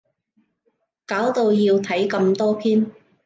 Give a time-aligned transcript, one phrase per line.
[1.05, 2.91] 搞到要睇咁多篇